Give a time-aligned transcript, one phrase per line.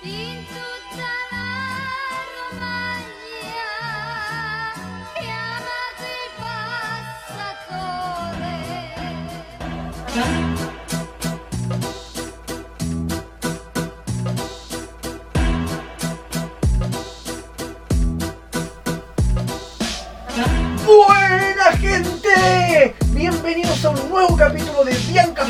[0.00, 1.48] In tutta la
[2.50, 3.70] Romagna
[5.14, 6.32] chiamate il
[10.16, 10.47] passatore.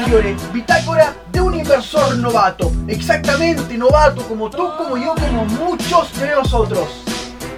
[0.04, 2.70] Fiore, bitácora de un inversor novato.
[2.86, 6.88] Exactamente novato, como tú, como yo, como muchos de nosotros.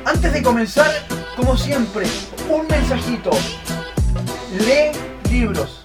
[0.07, 0.91] Antes de comenzar,
[1.37, 2.07] como siempre,
[2.49, 3.31] un mensajito.
[4.59, 4.91] Lee
[5.31, 5.83] libros.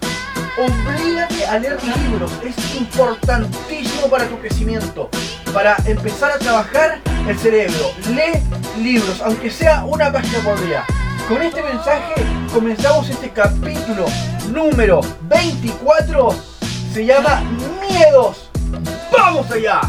[0.57, 2.31] Oblígate a leer libros.
[2.43, 5.09] Es importantísimo para tu crecimiento.
[5.53, 7.91] Para empezar a trabajar el cerebro.
[8.09, 8.41] Lee
[8.81, 10.85] libros, aunque sea una página por día.
[11.27, 12.13] Con este mensaje
[12.53, 14.05] comenzamos este capítulo
[14.51, 16.54] número 24.
[16.95, 17.43] Se llama
[17.81, 18.49] Miedos.
[19.11, 19.81] ¡Vamos allá!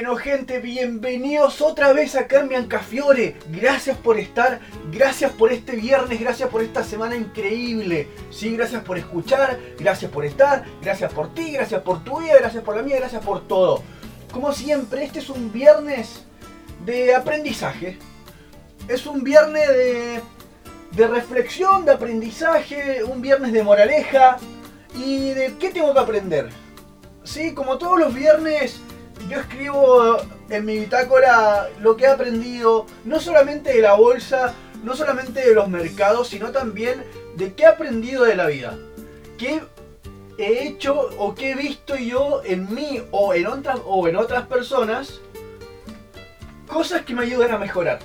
[0.00, 3.36] Bueno gente, bienvenidos otra vez acá en Biancafiore.
[3.50, 4.58] Gracias por estar,
[4.90, 8.08] gracias por este viernes, gracias por esta semana increíble.
[8.30, 12.64] Sí, gracias por escuchar, gracias por estar, gracias por ti, gracias por tu vida, gracias
[12.64, 13.82] por la mía, gracias por todo.
[14.32, 16.24] Como siempre, este es un viernes
[16.86, 17.98] de aprendizaje.
[18.88, 20.22] Es un viernes de,
[20.92, 24.38] de reflexión, de aprendizaje, un viernes de moraleja
[24.94, 26.48] y de qué tengo que aprender.
[27.22, 28.80] Sí, como todos los viernes
[29.28, 30.18] yo escribo
[30.48, 35.54] en mi bitácora lo que he aprendido, no solamente de la bolsa, no solamente de
[35.54, 37.04] los mercados, sino también
[37.36, 38.78] de qué he aprendido de la vida.
[39.38, 39.62] ¿Qué
[40.38, 44.46] he hecho o qué he visto yo en mí o en otras, o en otras
[44.46, 45.20] personas?
[46.66, 47.98] Cosas que me ayudan a mejorar.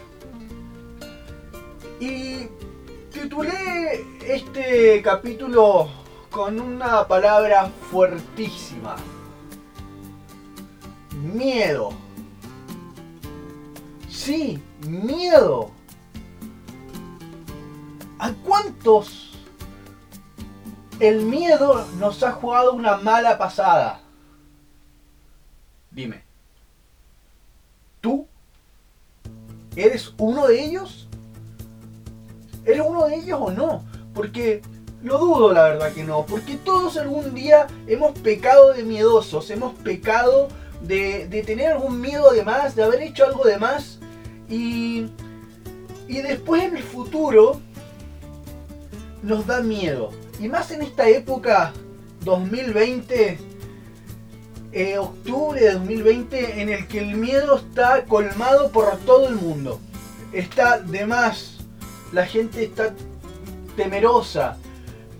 [1.99, 2.47] Y
[3.11, 5.89] titulé este capítulo
[6.29, 8.97] con una palabra fuertísima
[11.15, 11.91] miedo.
[14.09, 15.71] Sí, miedo.
[18.19, 19.33] ¿A cuántos
[20.99, 24.01] el miedo nos ha jugado una mala pasada?
[25.91, 26.23] Dime.
[28.01, 28.27] ¿Tú
[29.75, 31.07] eres uno de ellos?
[32.65, 33.83] ¿Eres uno de ellos o no?
[34.13, 34.61] Porque
[35.03, 39.73] lo dudo la verdad que no, porque todos algún día hemos pecado de miedosos, hemos
[39.75, 40.47] pecado
[40.81, 43.99] de tener algún miedo de más, de haber hecho algo de más
[44.49, 45.07] y,
[46.07, 47.59] y después en el futuro
[49.23, 50.11] nos da miedo.
[50.39, 51.73] Y más en esta época
[52.23, 53.37] 2020,
[54.71, 59.79] eh, octubre de 2020, en el que el miedo está colmado por todo el mundo.
[60.33, 61.59] Está de más,
[62.11, 62.93] la gente está
[63.75, 64.57] temerosa.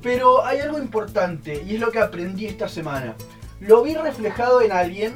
[0.04, 3.16] Pero hay algo importante y es lo que aprendí esta semana.
[3.60, 5.16] Lo vi reflejado en alguien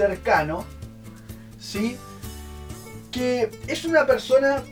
[0.00, 0.64] cercano,
[1.58, 1.98] ¿sí?
[3.10, 4.62] Que es una persona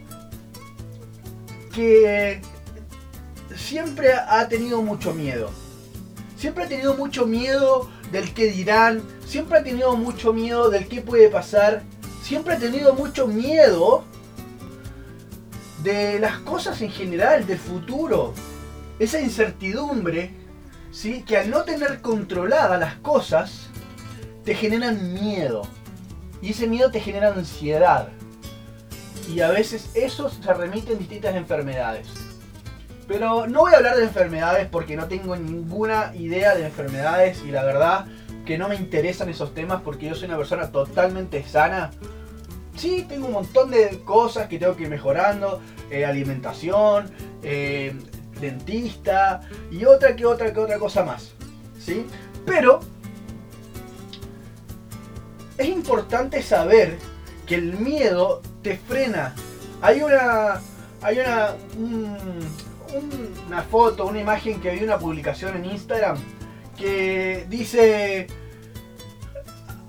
[1.75, 2.41] que
[3.55, 5.50] siempre ha tenido mucho miedo.
[6.37, 11.03] Siempre ha tenido mucho miedo del que dirán, siempre ha tenido mucho miedo del que
[11.03, 11.83] puede pasar,
[12.22, 14.05] siempre ha tenido mucho miedo
[15.83, 18.33] de las cosas en general, del futuro.
[18.99, 20.31] Esa incertidumbre,
[20.91, 21.22] ¿sí?
[21.22, 23.69] que al no tener controladas las cosas,
[24.48, 25.69] te generan miedo.
[26.41, 28.09] Y ese miedo te genera ansiedad.
[29.28, 32.09] Y a veces eso se remite en distintas enfermedades.
[33.06, 37.50] Pero no voy a hablar de enfermedades porque no tengo ninguna idea de enfermedades y
[37.50, 38.06] la verdad
[38.47, 41.91] que no me interesan esos temas porque yo soy una persona totalmente sana.
[42.75, 45.60] Sí, tengo un montón de cosas que tengo que ir mejorando,
[45.91, 47.10] eh, alimentación,
[47.42, 47.94] eh,
[48.41, 51.34] dentista y otra que otra que otra cosa más.
[51.78, 52.06] ¿Sí?
[52.47, 52.80] Pero
[55.59, 56.99] es importante saber
[57.47, 59.34] que el miedo te frena.
[59.83, 60.60] Hay una.
[61.03, 61.55] Hay una.
[61.77, 62.16] un-
[62.95, 66.16] un- una foto, una imagen que vi una publicación en Instagram
[66.77, 68.27] que dice.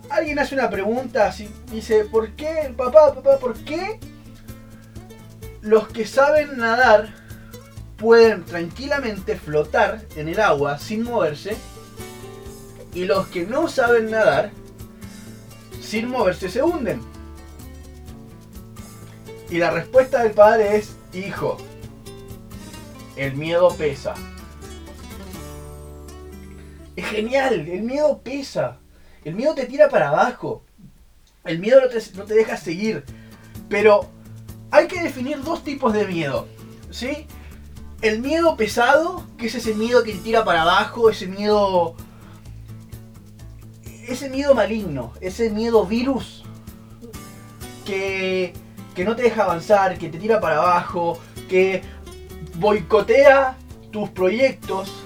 [0.09, 1.49] Alguien hace una pregunta así.
[1.71, 3.99] Dice, ¿por qué, papá, papá, por qué
[5.61, 7.13] los que saben nadar
[7.97, 11.55] pueden tranquilamente flotar en el agua sin moverse?
[12.93, 14.51] Y los que no saben nadar
[15.81, 17.01] sin moverse se hunden.
[19.49, 21.57] Y la respuesta del padre es, hijo,
[23.15, 24.13] el miedo pesa.
[26.99, 28.77] es genial, el miedo pesa,
[29.23, 30.63] el miedo te tira para abajo,
[31.45, 33.03] el miedo no te, no te deja seguir,
[33.69, 34.05] pero
[34.71, 36.47] hay que definir dos tipos de miedo,
[36.91, 37.25] ¿sí?
[38.01, 41.95] El miedo pesado, que es ese miedo que te tira para abajo, ese miedo...
[44.09, 46.43] Ese miedo maligno, ese miedo virus
[47.85, 48.53] que,
[48.95, 51.83] que no te deja avanzar, que te tira para abajo, que
[52.55, 53.55] boicotea
[53.91, 55.03] tus proyectos.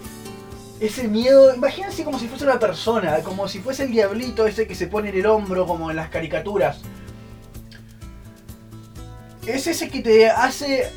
[0.79, 4.75] Ese miedo, imagínense como si fuese una persona, como si fuese el diablito ese que
[4.75, 6.79] se pone en el hombro como en las caricaturas.
[9.45, 10.89] Es ese que te hace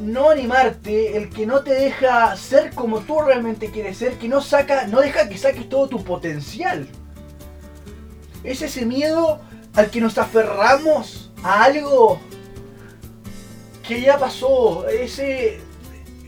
[0.00, 4.40] no animarte, el que no te deja ser como tú realmente quieres ser, que no
[4.40, 6.88] saca, no deja que saques todo tu potencial.
[8.42, 9.40] Es ese miedo
[9.74, 12.18] al que nos aferramos a algo
[13.86, 14.88] que ya pasó.
[14.88, 15.60] Ese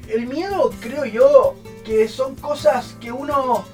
[0.09, 1.55] el miedo, creo yo,
[1.85, 3.65] que son cosas que uno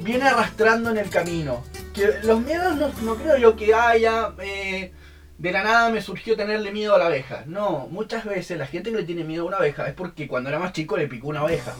[0.00, 1.62] viene arrastrando en el camino.
[1.94, 4.92] Que los miedos no, no creo yo que haya eh,
[5.38, 7.44] de la nada me surgió tenerle miedo a la abeja.
[7.46, 10.48] No, muchas veces la gente que le tiene miedo a una abeja es porque cuando
[10.50, 11.74] era más chico le picó una abeja.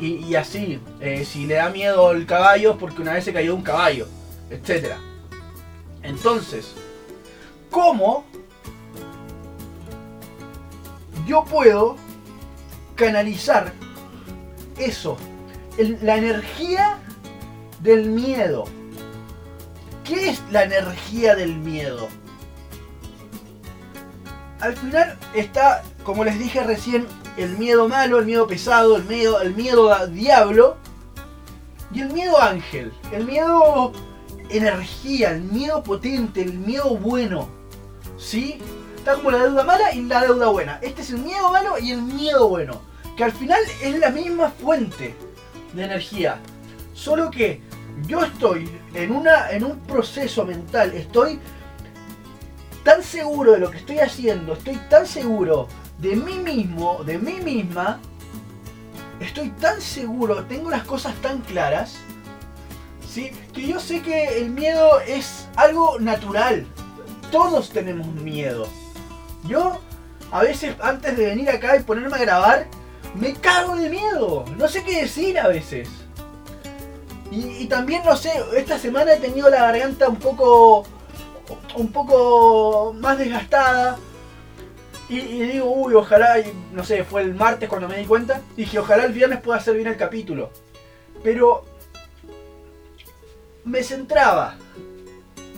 [0.00, 3.54] Y, así, eh, si le da miedo al caballo es porque una vez se cayó
[3.54, 4.08] un caballo,
[4.50, 4.94] etc.
[6.02, 6.74] Entonces,
[7.70, 8.24] ¿cómo
[11.26, 11.96] yo puedo
[12.96, 13.72] canalizar
[14.78, 15.16] eso?
[15.76, 16.98] el- la energía
[17.80, 18.64] del miedo.
[20.04, 22.08] ¿Qué es la energía del miedo?
[24.64, 27.06] Al final está, como les dije recién,
[27.36, 30.78] el miedo malo, el miedo pesado, el miedo, el miedo a diablo
[31.92, 33.92] y el miedo ángel, el miedo
[34.48, 37.46] energía, el miedo potente, el miedo bueno.
[38.16, 38.58] ¿Sí?
[38.96, 40.78] Está como la deuda mala y la deuda buena.
[40.80, 42.80] Este es el miedo malo y el miedo bueno.
[43.18, 45.14] Que al final es la misma fuente
[45.74, 46.40] de energía.
[46.94, 47.60] Solo que
[48.06, 51.38] yo estoy en, una, en un proceso mental, estoy
[52.84, 55.66] tan seguro de lo que estoy haciendo, estoy tan seguro
[55.98, 57.98] de mí mismo, de mí misma,
[59.20, 61.96] estoy tan seguro, tengo las cosas tan claras,
[63.08, 63.30] ¿sí?
[63.54, 66.66] que yo sé que el miedo es algo natural.
[67.30, 68.68] Todos tenemos miedo.
[69.46, 69.80] Yo,
[70.30, 72.66] a veces, antes de venir acá y ponerme a grabar,
[73.14, 74.44] me cago de miedo.
[74.56, 75.88] No sé qué decir a veces.
[77.30, 80.86] Y, y también, no sé, esta semana he tenido la garganta un poco
[81.76, 83.98] un poco más desgastada.
[85.08, 88.40] Y, y digo, uy, ojalá, y, no sé, fue el martes cuando me di cuenta.
[88.56, 90.50] Dije, ojalá el viernes pueda hacer bien el capítulo.
[91.22, 91.64] Pero
[93.64, 94.56] me centraba.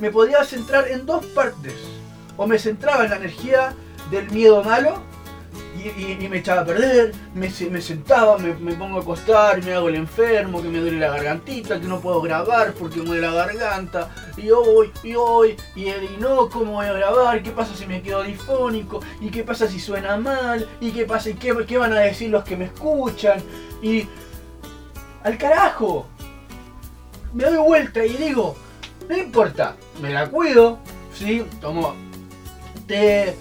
[0.01, 1.75] Me podía centrar en dos partes.
[2.37, 3.75] O me centraba en la energía
[4.11, 5.03] del miedo malo.
[5.87, 9.89] Y, me echaba a perder, me, me sentaba, me, me pongo a acostar, me hago
[9.89, 13.33] el enfermo, que me duele la gargantita, que no puedo grabar porque me duele la
[13.33, 17.43] garganta, y hoy, y hoy, y, y no, ¿cómo voy a grabar?
[17.43, 19.01] ¿Qué pasa si me quedo difónico?
[19.21, 20.69] ¿Y qué pasa si suena mal?
[20.81, 21.31] ¿Y qué pasa?
[21.31, 23.41] ¿Y qué, qué van a decir los que me escuchan?
[23.83, 24.09] Y...
[25.23, 26.07] ¡Al carajo!
[27.33, 28.57] Me doy vuelta y digo,
[29.09, 30.79] no importa, me la cuido,
[31.13, 31.45] ¿sí?
[31.61, 31.95] Tomo
[32.87, 33.37] té,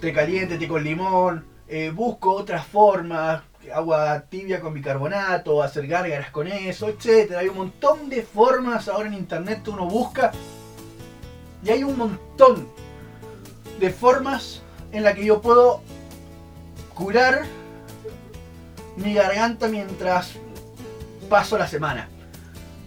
[0.00, 3.42] té caliente, té con limón, eh, busco otras formas,
[3.74, 7.40] agua tibia con bicarbonato, hacer gárgaras con eso, etcétera.
[7.40, 10.32] Hay un montón de formas ahora en internet que uno busca
[11.64, 12.68] y hay un montón
[13.80, 14.62] de formas
[14.92, 15.82] en la que yo puedo
[16.94, 17.44] curar
[18.96, 20.32] mi garganta mientras
[21.28, 22.08] paso la semana.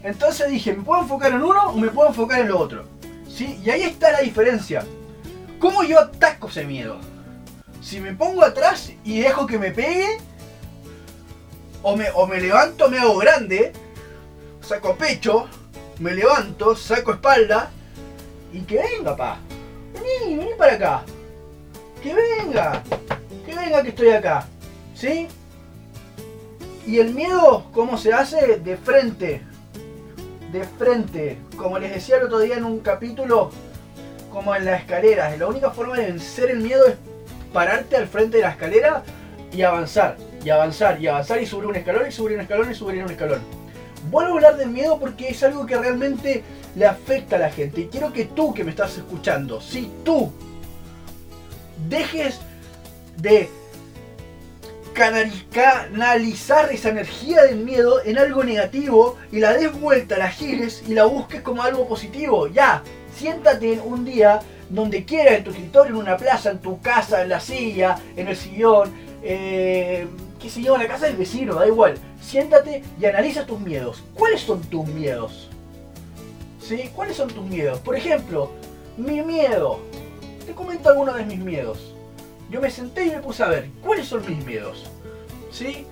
[0.02, 2.86] Entonces dije, ¿me puedo enfocar en uno o me puedo enfocar en lo otro?
[3.28, 3.60] ¿Sí?
[3.64, 4.86] Y ahí está la diferencia.
[5.60, 6.98] ¿Cómo yo ataco ese miedo?
[7.82, 10.18] Si me pongo atrás y dejo que me pegue,
[11.82, 13.74] o me, o me levanto, me hago grande,
[14.62, 15.48] saco pecho,
[16.00, 17.72] me levanto, saco espalda,
[18.52, 19.38] y que venga, pa.
[19.94, 21.04] Vení, vení para acá.
[22.02, 22.84] Que venga.
[23.46, 24.48] Que venga que estoy acá.
[24.96, 25.28] ¿Sí?
[26.86, 28.58] Y el miedo, ¿cómo se hace?
[28.58, 29.42] De frente.
[30.52, 31.38] De frente.
[31.56, 33.52] Como les decía el otro día en un capítulo,
[34.32, 35.36] como en la escalera.
[35.38, 36.96] La única forma de vencer el miedo es
[37.54, 39.04] pararte al frente de la escalera
[39.52, 40.18] y avanzar.
[40.44, 43.12] Y avanzar, y avanzar, y subir un escalón, y subir un escalón, y subir un
[43.12, 43.42] escalón.
[44.10, 46.44] Vuelvo a hablar del miedo porque es algo que realmente
[46.76, 47.82] le afecta a la gente.
[47.82, 50.32] Y quiero que tú que me estás escuchando, si tú
[51.90, 52.40] dejes
[53.18, 53.50] de
[54.94, 60.84] canali- canalizar esa energía del miedo en algo negativo y la des vuelta, la gires
[60.88, 62.48] y la busques como algo positivo.
[62.48, 62.82] Ya,
[63.14, 64.40] siéntate un día
[64.70, 68.28] donde quieras, en tu escritorio, en una plaza, en tu casa, en la silla, en
[68.28, 68.92] el sillón,
[69.24, 70.08] eh,
[70.40, 71.96] qué sé yo, en la casa del vecino, da igual.
[72.22, 74.04] siéntate y analiza tus miedos.
[74.14, 75.50] ¿Cuáles son tus miedos?
[76.62, 76.90] ¿Sí?
[76.96, 77.80] ¿Cuáles son tus miedos?
[77.80, 78.52] Por ejemplo,
[78.98, 79.80] mi miedo.
[80.46, 81.96] Te comento algunos de mis miedos.
[82.50, 84.86] Yo me senté y me puse a ver, ¿cuáles son mis miedos?
[85.52, 85.86] ¿Sí?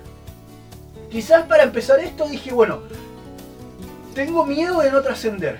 [1.10, 2.80] Quizás para empezar esto dije, bueno,
[4.14, 5.58] tengo miedo de no trascender.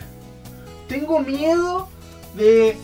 [0.89, 1.89] Tengo miedo
[2.35, 2.77] de,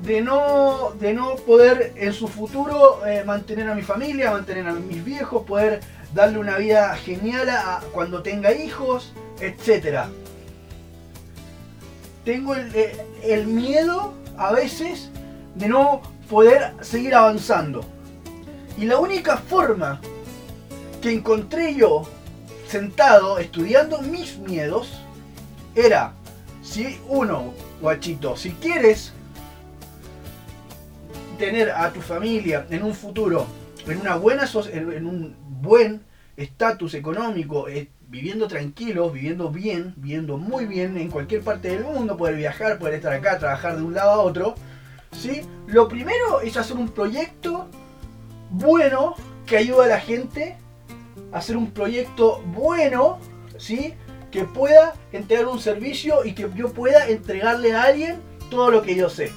[0.00, 4.72] de, no, de no poder en su futuro eh, mantener a mi familia, mantener a
[4.72, 5.80] mis viejos, poder
[6.14, 10.04] darle una vida genial a, cuando tenga hijos, etc.
[12.24, 15.10] Tengo el, eh, el miedo a veces
[15.54, 17.84] de no poder seguir avanzando.
[18.76, 20.00] Y la única forma
[21.00, 22.02] que encontré yo
[22.68, 25.00] sentado estudiando mis miedos
[25.74, 26.12] era,
[26.62, 29.12] si uno, guachito, si quieres
[31.36, 33.46] tener a tu familia en un futuro,
[33.86, 36.02] en una buena en un buen
[36.36, 42.16] estatus económico, eh, viviendo tranquilos, viviendo bien, viviendo muy bien en cualquier parte del mundo,
[42.16, 44.54] poder viajar, poder estar acá, trabajar de un lado a otro,
[45.12, 45.42] ¿sí?
[45.66, 47.68] Lo primero es hacer un proyecto
[48.50, 49.14] bueno
[49.46, 50.56] que ayude a la gente,
[51.32, 53.18] hacer un proyecto bueno,
[53.58, 53.94] ¿sí?
[54.30, 58.94] Que pueda entregar un servicio y que yo pueda entregarle a alguien todo lo que
[58.94, 59.32] yo sé.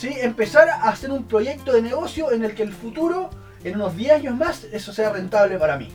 [0.00, 0.16] ¿Sí?
[0.18, 3.28] Empezar a hacer un proyecto de negocio en el que el futuro,
[3.62, 5.90] en unos 10 años más, eso sea rentable para mí.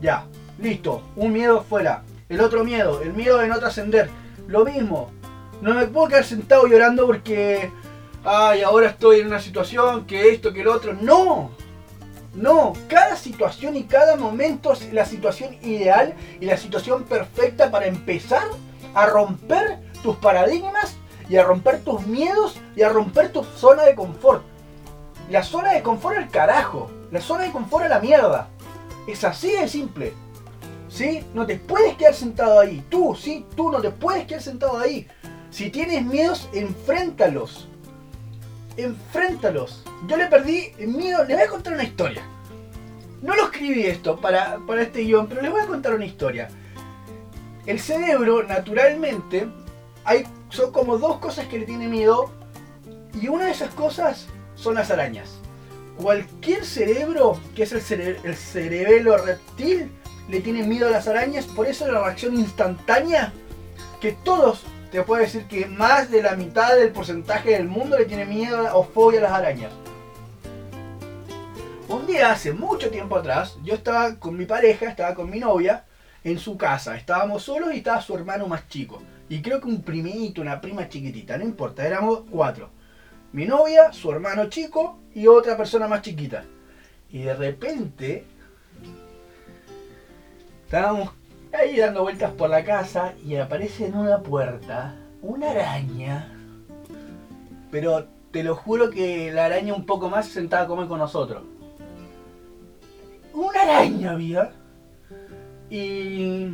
[0.00, 0.24] Ya,
[0.58, 2.04] listo, un miedo fuera.
[2.30, 4.08] El otro miedo, el miedo de no trascender.
[4.46, 5.10] Lo mismo,
[5.60, 7.70] no me puedo quedar sentado llorando porque,
[8.24, 10.94] ay, ahora estoy en una situación, que esto, que el otro.
[10.94, 11.50] No,
[12.32, 17.88] no, cada situación y cada momento es la situación ideal y la situación perfecta para
[17.88, 18.44] empezar
[18.94, 20.96] a romper tus paradigmas
[21.28, 24.42] y a romper tus miedos y a romper tu zona de confort.
[25.30, 28.48] La zona de confort al carajo, la zona de confort a la mierda.
[29.06, 30.12] Es así de simple.
[30.88, 31.24] ¿Sí?
[31.34, 32.82] No te puedes quedar sentado ahí.
[32.88, 35.06] Tú, sí, tú no te puedes quedar sentado ahí.
[35.50, 37.68] Si tienes miedos, enfréntalos.
[38.76, 39.84] Enfréntalos.
[40.06, 41.24] Yo le perdí el miedo.
[41.24, 42.22] Les voy a contar una historia.
[43.20, 46.48] No lo escribí esto para, para este guion, pero les voy a contar una historia.
[47.66, 49.48] El cerebro, naturalmente,
[50.04, 52.30] hay, son como dos cosas que le tiene miedo.
[53.20, 55.38] Y una de esas cosas son las arañas.
[55.96, 59.90] Cualquier cerebro, que es el, cere- el cerebelo reptil,
[60.28, 61.46] le tiene miedo a las arañas.
[61.46, 63.32] Por eso la reacción instantánea,
[64.00, 68.04] que todos, te puedo decir que más de la mitad del porcentaje del mundo le
[68.04, 69.72] tiene miedo o fobia a las arañas.
[71.88, 75.84] Un día, hace mucho tiempo atrás, yo estaba con mi pareja, estaba con mi novia,
[76.22, 76.96] en su casa.
[76.96, 79.02] Estábamos solos y estaba su hermano más chico.
[79.28, 82.70] Y creo que un primito, una prima chiquitita, no importa, éramos cuatro.
[83.32, 86.44] Mi novia, su hermano chico y otra persona más chiquita.
[87.10, 88.24] Y de repente
[90.64, 91.10] estábamos
[91.52, 96.32] ahí dando vueltas por la casa y aparece en una puerta una araña.
[97.70, 100.98] Pero te lo juro que la araña un poco más se sentaba a comer con
[100.98, 101.42] nosotros.
[103.34, 104.52] Una araña había.
[105.70, 106.48] Y.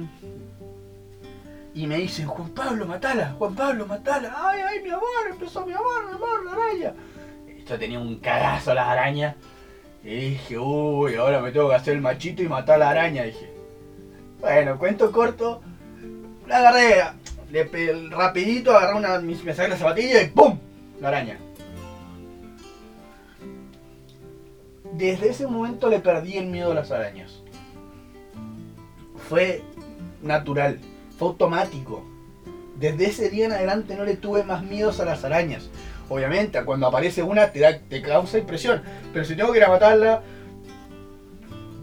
[1.75, 4.33] Y me dicen, Juan Pablo, matala, Juan Pablo, matala.
[4.37, 6.95] Ay, ay, mi amor, empezó mi amor, mi amor, la araña.
[7.67, 9.35] Yo tenía un cagazo a las arañas.
[10.05, 13.25] Y dije, uy, ahora me tengo que hacer el machito y matar a la araña,
[13.25, 13.53] dije.
[14.41, 15.63] Bueno, cuento corto.
[16.47, 17.03] La agarré,
[18.11, 20.59] rapidito, agarré una, me saqué la zapatilla y ¡pum!
[21.01, 21.39] La araña.
[24.93, 27.43] Desde ese momento le perdí el miedo a las arañas.
[29.29, 29.63] Fue
[30.23, 30.79] natural,
[31.19, 32.05] fue automático.
[32.79, 35.69] Desde ese día en adelante no le tuve más miedos a las arañas.
[36.09, 38.83] Obviamente, cuando aparece una te, da, te causa impresión.
[39.13, 40.23] Pero si tengo que ir a matarla,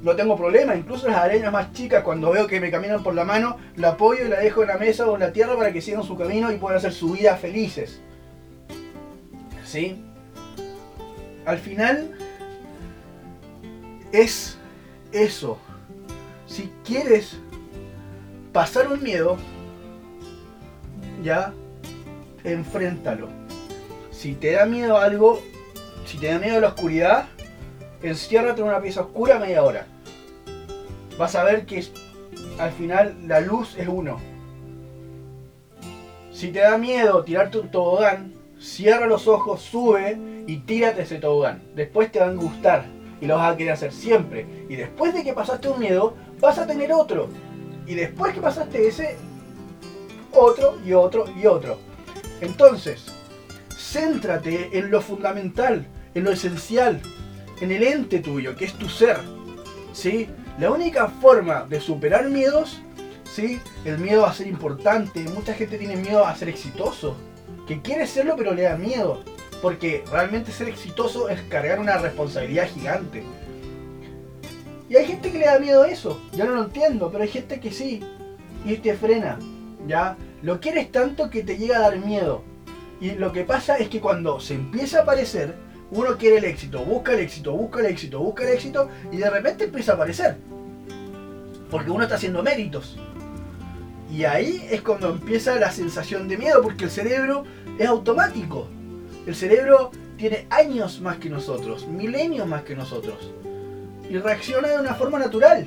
[0.01, 0.75] no tengo problema.
[0.75, 4.25] Incluso las arañas más chicas, cuando veo que me caminan por la mano, la apoyo
[4.25, 6.51] y la dejo en la mesa o en la tierra para que sigan su camino
[6.51, 8.01] y puedan hacer su vida felices.
[9.65, 10.03] ¿Sí?
[11.45, 12.11] Al final,
[14.11, 14.57] es
[15.11, 15.57] eso.
[16.45, 17.37] Si quieres
[18.51, 19.37] pasar un miedo,
[21.23, 21.53] ya,
[22.43, 23.29] enfréntalo.
[24.11, 25.41] Si te da miedo algo,
[26.05, 27.25] si te da miedo la oscuridad,
[28.03, 29.85] enciérrate en una pieza oscura media hora.
[31.17, 31.85] Vas a ver que
[32.59, 34.19] al final la luz es uno.
[36.31, 41.61] Si te da miedo tirarte un tobogán, cierra los ojos, sube y tírate ese tobogán.
[41.75, 42.85] Después te va a gustar
[43.21, 44.65] y lo vas a querer hacer siempre.
[44.67, 47.29] Y después de que pasaste un miedo, vas a tener otro.
[47.87, 49.17] Y después que pasaste ese,
[50.31, 51.77] otro y otro y otro.
[52.41, 53.05] Entonces,
[53.77, 57.01] céntrate en lo fundamental, en lo esencial,
[57.61, 59.19] en el ente tuyo, que es tu ser.
[59.93, 60.29] ¿Sí?
[60.59, 62.81] La única forma de superar miedos,
[63.23, 63.59] ¿sí?
[63.85, 65.21] El miedo a ser importante.
[65.21, 67.15] Mucha gente tiene miedo a ser exitoso.
[67.67, 69.23] Que quiere serlo pero le da miedo.
[69.61, 73.23] Porque realmente ser exitoso es cargar una responsabilidad gigante.
[74.91, 76.19] Y hay gente que le da miedo eso.
[76.33, 78.01] Yo no lo entiendo, pero hay gente que sí.
[78.65, 79.39] Y te frena.
[79.87, 80.17] ¿Ya?
[80.41, 82.43] Lo quieres tanto que te llega a dar miedo.
[82.99, 85.55] Y lo que pasa es que cuando se empieza a aparecer,
[85.91, 89.29] uno quiere el éxito, busca el éxito, busca el éxito, busca el éxito, y de
[89.29, 90.35] repente empieza a aparecer.
[91.69, 92.99] Porque uno está haciendo méritos.
[94.11, 97.45] Y ahí es cuando empieza la sensación de miedo, porque el cerebro
[97.79, 98.67] es automático.
[99.25, 103.31] El cerebro tiene años más que nosotros, milenios más que nosotros.
[104.11, 105.65] Y reacciona de una forma natural.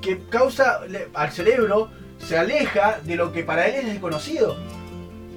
[0.00, 0.80] Que causa
[1.12, 4.56] al cerebro, se aleja de lo que para él es desconocido.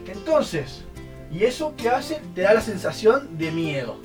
[0.08, 0.86] Entonces,
[1.30, 2.22] ¿y eso qué hace?
[2.34, 4.00] Te da la sensación de miedo.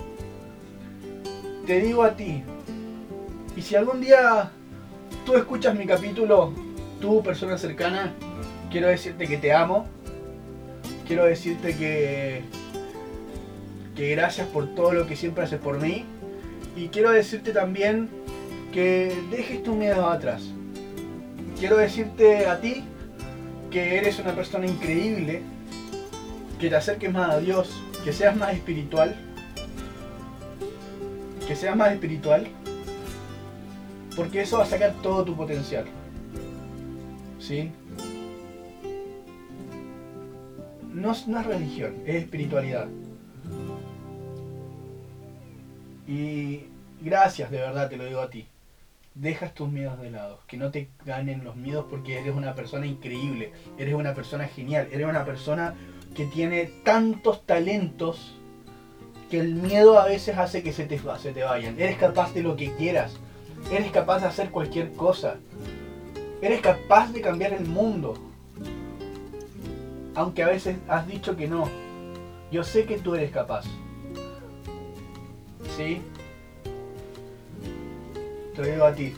[1.69, 2.43] Te digo a ti,
[3.57, 4.51] y si algún día
[5.25, 6.53] tú escuchas mi capítulo,
[7.01, 8.13] tú persona cercana,
[8.73, 9.87] quiero decirte que te amo.
[11.07, 12.43] Quiero decirte que
[13.95, 16.05] que gracias por todo lo que siempre haces por mí.
[16.77, 18.09] Y quiero decirte también
[18.73, 20.43] que dejes tus miedos atrás.
[21.59, 22.85] Quiero decirte a ti
[23.71, 25.43] que eres una persona increíble,
[26.59, 29.15] que te acerques más a Dios, que seas más espiritual,
[31.47, 32.49] que seas más espiritual,
[34.17, 35.85] porque eso va a sacar todo tu potencial.
[37.39, 37.71] ¿Sí?
[40.93, 42.89] No, no es religión, es espiritualidad.
[46.07, 46.65] Y
[47.01, 48.47] gracias, de verdad, te lo digo a ti.
[49.15, 52.87] Dejas tus miedos de lado, que no te ganen los miedos porque eres una persona
[52.87, 55.75] increíble, eres una persona genial, eres una persona
[56.17, 58.35] que tiene tantos talentos
[59.31, 61.81] que el miedo a veces hace que se te, se te vayan.
[61.81, 63.17] Eres capaz de lo que quieras,
[63.71, 65.37] eres capaz de hacer cualquier cosa,
[66.43, 68.15] eres capaz de cambiar el mundo.
[70.17, 71.69] Aunque a veces has dicho que no,
[72.51, 73.65] yo sé que tú eres capaz.
[75.77, 76.01] ¿Sí?
[78.55, 79.13] Te lo digo a ti.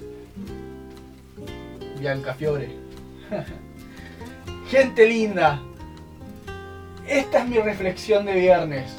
[2.01, 2.71] Bianca Fiore.
[4.71, 5.61] Gente linda.
[7.07, 8.91] Esta es mi reflexión de viernes.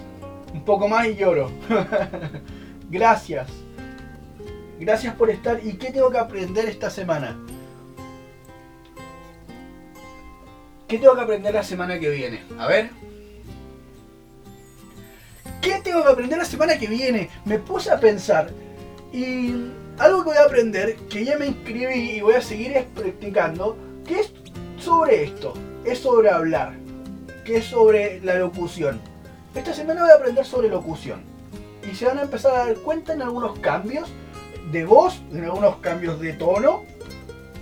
[0.54, 1.52] Un poco más y lloro.
[2.90, 3.50] Gracias.
[4.80, 5.60] Gracias por estar.
[5.66, 7.38] ¿Y qué tengo que aprender esta semana?
[10.88, 12.44] ¿Qué tengo que aprender la semana que viene?
[12.60, 12.92] A ver.
[15.62, 17.30] ¿Qué tengo que aprender la semana que viene?
[17.46, 18.50] Me puse a pensar.
[19.12, 19.54] Y
[19.98, 24.20] algo que voy a aprender, que ya me inscribí y voy a seguir practicando, que
[24.20, 24.34] es
[24.78, 25.54] sobre esto.
[25.86, 26.74] Es sobre hablar.
[27.46, 29.02] Que es sobre la locución.
[29.56, 31.22] Esta semana voy a aprender sobre locución.
[31.90, 34.10] Y se van a empezar a dar cuenta en algunos cambios
[34.72, 36.84] de voz, en algunos cambios de tono.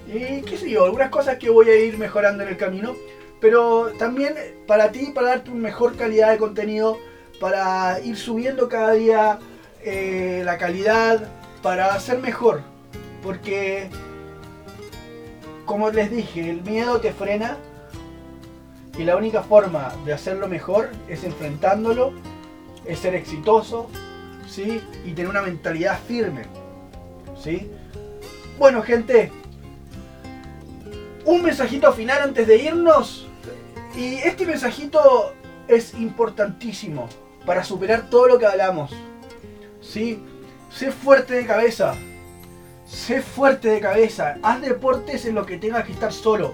[0.07, 2.95] Y qué sé yo, algunas cosas que voy a ir mejorando en el camino.
[3.39, 6.97] Pero también para ti, para darte una mejor calidad de contenido,
[7.39, 9.39] para ir subiendo cada día
[9.83, 11.27] eh, la calidad,
[11.61, 12.61] para ser mejor.
[13.23, 13.89] Porque,
[15.65, 17.57] como les dije, el miedo te frena
[18.97, 22.13] y la única forma de hacerlo mejor es enfrentándolo,
[22.85, 23.89] es ser exitoso,
[24.47, 24.81] ¿sí?
[25.05, 26.43] Y tener una mentalidad firme,
[27.37, 27.69] ¿sí?
[28.57, 29.31] Bueno, gente,
[31.25, 33.27] un mensajito final antes de irnos.
[33.95, 35.33] Y este mensajito
[35.67, 37.09] es importantísimo
[37.45, 38.91] para superar todo lo que hablamos.
[39.81, 40.21] ¿Sí?
[40.69, 41.95] Sé fuerte de cabeza.
[42.85, 44.37] Sé fuerte de cabeza.
[44.41, 46.53] Haz deportes en lo que tengas que estar solo.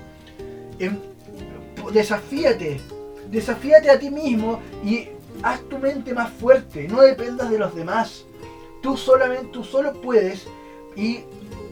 [1.93, 2.81] desafíate.
[3.29, 5.07] Desafíate a ti mismo y
[5.43, 6.87] haz tu mente más fuerte.
[6.87, 8.25] No dependas de los demás.
[8.81, 10.47] Tú solamente, tú solo puedes
[10.95, 11.21] y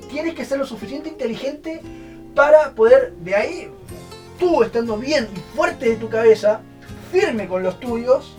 [0.10, 1.82] tienes que ser lo suficiente inteligente
[2.36, 3.71] para poder de ahí,
[4.39, 6.62] tú estando bien y fuerte de tu cabeza,
[7.12, 8.36] firme con los tuyos,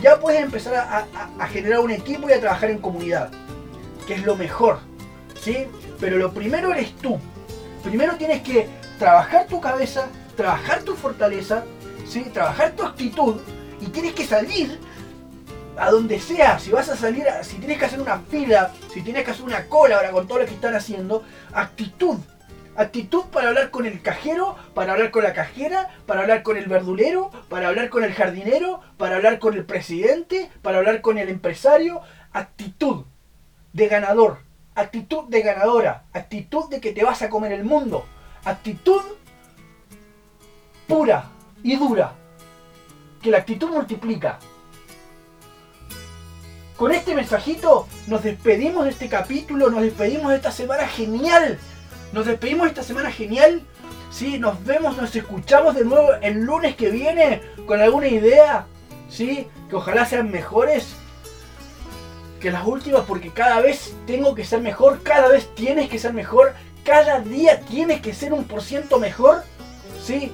[0.00, 3.30] ya puedes empezar a, generar un equipo y a trabajar en comunidad,
[4.06, 4.80] que es lo mejor,
[5.40, 5.66] ¿sí?
[5.98, 7.18] Pero lo primero eres tú.
[7.82, 11.64] Primero tienes que trabajar tu cabeza, trabajar tu fortaleza,
[12.06, 12.22] ¿sí?
[12.32, 13.40] Trabajar tu actitud
[13.80, 14.78] y tienes que salir
[15.76, 19.24] a donde sea, si vas a salir, si tienes que hacer una fila, si tienes
[19.24, 22.18] que hacer una cola ahora con todo lo que están haciendo, actitud,
[22.80, 26.64] Actitud para hablar con el cajero, para hablar con la cajera, para hablar con el
[26.64, 31.28] verdulero, para hablar con el jardinero, para hablar con el presidente, para hablar con el
[31.28, 32.00] empresario.
[32.32, 33.04] Actitud
[33.74, 34.38] de ganador,
[34.74, 38.06] actitud de ganadora, actitud de que te vas a comer el mundo,
[38.46, 39.02] actitud
[40.88, 41.28] pura
[41.62, 42.14] y dura,
[43.20, 44.38] que la actitud multiplica.
[46.78, 51.58] con este mensajito nos despedimos de este capítulo, nos despedimos de esta semana genial.
[52.12, 53.62] Nos despedimos de esta semana genial.
[54.10, 58.66] Sí, nos vemos, nos escuchamos de nuevo el lunes que viene con alguna idea.
[59.08, 60.94] Sí, que ojalá sean mejores
[62.40, 66.14] que las últimas porque cada vez tengo que ser mejor, cada vez tienes que ser
[66.14, 69.42] mejor, cada día tienes que ser un por ciento mejor.
[70.02, 70.32] ¿Sí?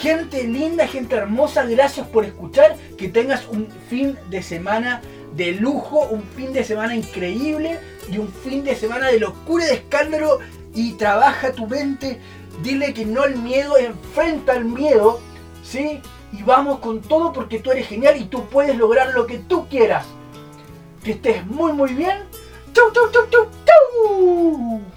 [0.00, 2.76] Gente linda, gente hermosa, gracias por escuchar.
[2.96, 5.02] Que tengas un fin de semana
[5.34, 7.78] de lujo, un fin de semana increíble
[8.10, 10.40] y un fin de semana de locura y de escándalo.
[10.74, 12.20] Y trabaja tu mente,
[12.62, 15.20] dile que no al miedo, enfrenta al miedo,
[15.62, 16.00] ¿sí?
[16.32, 19.68] Y vamos con todo porque tú eres genial y tú puedes lograr lo que tú
[19.68, 20.06] quieras.
[21.04, 22.24] Que estés muy muy bien.
[22.72, 24.91] ¡Chau, chau, chau, chau, chau!